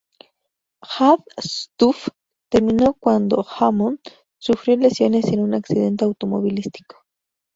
[0.81, 2.09] Hard Stuff
[2.49, 3.99] terminó cuando Hammond
[4.39, 7.05] sufrió lesiones en un accidente automovilístico.